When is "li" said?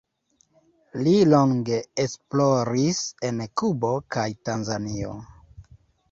1.07-1.11